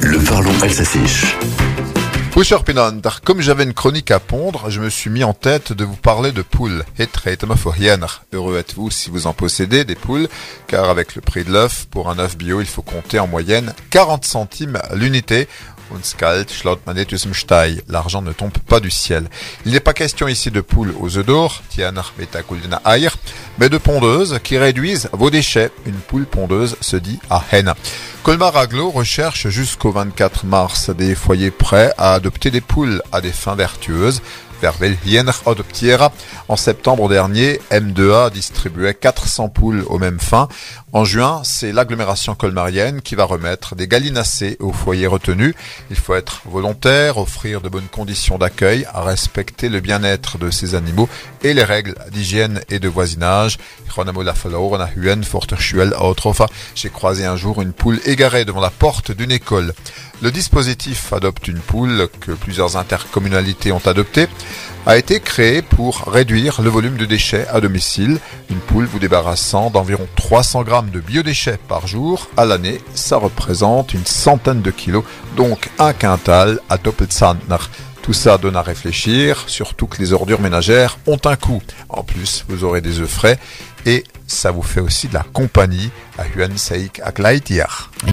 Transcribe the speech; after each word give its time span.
Le 0.00 0.18
parlons. 0.24 0.50
Comme 3.22 3.42
j'avais 3.42 3.64
une 3.64 3.74
chronique 3.74 4.10
à 4.10 4.18
pondre, 4.18 4.70
je 4.70 4.80
me 4.80 4.88
suis 4.88 5.10
mis 5.10 5.24
en 5.24 5.34
tête 5.34 5.74
de 5.74 5.84
vous 5.84 5.96
parler 5.96 6.32
de 6.32 6.40
poules. 6.40 6.84
Heureux 8.32 8.56
êtes-vous 8.56 8.90
si 8.90 9.10
vous 9.10 9.26
en 9.26 9.34
possédez 9.34 9.84
des 9.84 9.94
poules, 9.94 10.26
car 10.68 10.88
avec 10.88 11.16
le 11.16 11.20
prix 11.20 11.44
de 11.44 11.52
l'œuf, 11.52 11.86
pour 11.90 12.08
un 12.08 12.18
œuf 12.18 12.38
bio, 12.38 12.62
il 12.62 12.66
faut 12.66 12.80
compter 12.80 13.18
en 13.18 13.26
moyenne 13.26 13.74
40 13.90 14.24
centimes 14.24 14.78
l'unité. 14.94 15.48
L'argent 17.88 18.22
ne 18.22 18.32
tombe 18.32 18.56
pas 18.66 18.80
du 18.80 18.90
ciel. 18.90 19.28
Il 19.66 19.72
n'est 19.72 19.80
pas 19.80 19.92
question 19.92 20.28
ici 20.28 20.50
de 20.50 20.62
poules 20.62 20.94
aux 20.98 21.18
œufs 21.18 21.26
d'or, 21.26 21.62
mais 23.58 23.68
de 23.68 23.78
pondeuses 23.78 24.38
qui 24.42 24.58
réduisent 24.58 25.08
vos 25.12 25.30
déchets. 25.30 25.70
Une 25.86 25.94
poule 25.94 26.26
pondeuse 26.26 26.76
se 26.80 26.96
dit 26.96 27.18
à 27.28 27.44
haine. 27.52 27.74
Colmar 28.22 28.56
Aglo 28.56 28.90
recherche 28.90 29.48
jusqu'au 29.48 29.92
24 29.92 30.44
mars 30.44 30.90
des 30.90 31.14
foyers 31.14 31.50
prêts 31.50 31.92
à 31.98 32.14
adopter 32.14 32.50
des 32.50 32.60
poules 32.60 33.02
à 33.12 33.20
des 33.20 33.32
fins 33.32 33.54
vertueuses. 33.54 34.22
En 36.48 36.56
septembre 36.56 37.08
dernier, 37.08 37.60
M2A 37.70 38.30
distribuait 38.30 38.94
400 38.94 39.48
poules 39.48 39.84
aux 39.86 39.98
mêmes 39.98 40.20
fins. 40.20 40.48
En 40.92 41.04
juin, 41.04 41.42
c'est 41.44 41.72
l'agglomération 41.72 42.34
colmarienne 42.34 43.00
qui 43.00 43.14
va 43.14 43.24
remettre 43.24 43.74
des 43.74 43.86
gallinacées 43.86 44.56
aux 44.60 44.72
foyers 44.72 45.06
retenus. 45.06 45.54
Il 45.90 45.96
faut 45.96 46.14
être 46.14 46.42
volontaire, 46.46 47.18
offrir 47.18 47.60
de 47.60 47.68
bonnes 47.68 47.88
conditions 47.90 48.38
d'accueil, 48.38 48.86
respecter 48.92 49.68
le 49.68 49.80
bien-être 49.80 50.36
de 50.36 50.50
ces 50.50 50.74
animaux 50.74 51.08
et 51.42 51.54
les 51.54 51.64
règles 51.64 51.94
d'hygiène 52.10 52.60
et 52.68 52.80
de 52.80 52.88
voisinage. 52.88 53.58
J'ai 56.74 56.90
croisé 56.90 57.24
un 57.24 57.36
jour 57.36 57.62
une 57.62 57.72
poule 57.72 58.00
égarée 58.04 58.44
devant 58.44 58.60
la 58.60 58.70
porte 58.70 59.12
d'une 59.12 59.32
école. 59.32 59.72
Le 60.22 60.30
dispositif 60.30 61.12
adopte 61.12 61.48
une 61.48 61.60
poule 61.60 62.08
que 62.20 62.32
plusieurs 62.32 62.76
intercommunalités 62.76 63.72
ont 63.72 63.80
adoptée 63.86 64.28
a 64.86 64.96
été 64.96 65.20
créé 65.20 65.62
pour 65.62 66.04
réduire 66.06 66.62
le 66.62 66.70
volume 66.70 66.96
de 66.96 67.04
déchets 67.04 67.46
à 67.48 67.60
domicile. 67.60 68.18
Une 68.48 68.58
poule 68.58 68.86
vous 68.86 68.98
débarrassant 68.98 69.70
d'environ 69.70 70.06
300 70.16 70.62
grammes 70.62 70.90
de 70.90 71.00
biodéchets 71.00 71.58
par 71.68 71.86
jour 71.86 72.28
à 72.36 72.44
l'année, 72.44 72.80
ça 72.94 73.16
représente 73.16 73.94
une 73.94 74.06
centaine 74.06 74.62
de 74.62 74.70
kilos, 74.70 75.04
donc 75.36 75.68
un 75.78 75.92
quintal 75.92 76.60
à 76.68 76.78
Doppelzahner. 76.78 77.58
Tout 78.02 78.14
ça 78.14 78.38
donne 78.38 78.56
à 78.56 78.62
réfléchir, 78.62 79.44
surtout 79.46 79.86
que 79.86 79.98
les 79.98 80.12
ordures 80.12 80.40
ménagères 80.40 80.98
ont 81.06 81.20
un 81.26 81.36
coût. 81.36 81.62
En 81.88 82.02
plus, 82.02 82.44
vous 82.48 82.64
aurez 82.64 82.80
des 82.80 83.00
œufs 83.00 83.10
frais 83.10 83.38
et 83.86 84.04
ça 84.26 84.50
vous 84.50 84.62
fait 84.62 84.80
aussi 84.80 85.08
de 85.08 85.14
la 85.14 85.24
compagnie 85.32 85.90
à 86.18 86.24
Huan 86.34 86.56
Seik 86.56 87.00
Aklaitiar. 87.00 87.90